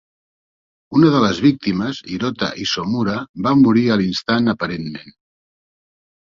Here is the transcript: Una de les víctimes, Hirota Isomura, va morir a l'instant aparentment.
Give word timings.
Una 0.99 1.09
de 1.15 1.19
les 1.23 1.41
víctimes, 1.45 1.99
Hirota 2.15 2.49
Isomura, 2.63 3.19
va 3.49 3.53
morir 3.61 3.85
a 3.89 3.99
l'instant 4.03 4.51
aparentment. 4.55 5.15